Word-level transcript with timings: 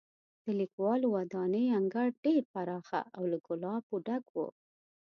د 0.45 0.47
لیکوالو 0.61 1.07
ودانۍ 1.15 1.65
انګړ 1.77 2.07
ډېر 2.25 2.41
پراخه 2.53 3.01
او 3.17 3.23
له 3.31 3.37
ګلابو 3.47 3.95
ډک 4.05 4.25
و. 4.31 4.37